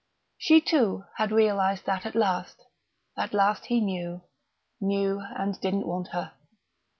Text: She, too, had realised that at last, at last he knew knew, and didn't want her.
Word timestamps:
She, 0.39 0.61
too, 0.61 1.03
had 1.17 1.31
realised 1.31 1.85
that 1.85 2.07
at 2.07 2.15
last, 2.15 2.65
at 3.15 3.35
last 3.35 3.67
he 3.67 3.79
knew 3.79 4.23
knew, 4.79 5.21
and 5.37 5.61
didn't 5.61 5.85
want 5.85 6.07
her. 6.07 6.33